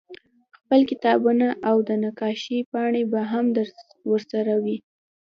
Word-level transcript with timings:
خپل 0.57 0.79
کتابونه 0.91 1.47
او 1.69 1.75
د 1.87 1.89
نقاشۍ 2.03 2.59
پاڼې 2.71 3.03
به 3.11 3.21
هم 3.31 3.45
ورسره 4.11 4.53
وې 4.63 4.77